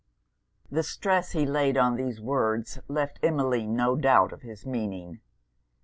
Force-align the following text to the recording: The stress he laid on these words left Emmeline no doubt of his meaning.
The 0.71 0.81
stress 0.81 1.33
he 1.33 1.45
laid 1.45 1.77
on 1.77 1.95
these 1.95 2.19
words 2.19 2.79
left 2.87 3.19
Emmeline 3.21 3.75
no 3.75 3.95
doubt 3.95 4.33
of 4.33 4.41
his 4.41 4.65
meaning. 4.65 5.19